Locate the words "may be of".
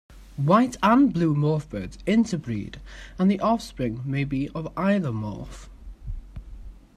4.03-4.73